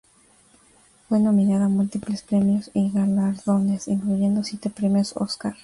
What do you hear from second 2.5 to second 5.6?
y galardones, incluyendo siete Premios Óscar.